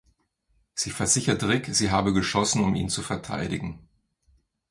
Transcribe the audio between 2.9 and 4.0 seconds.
verteidigen.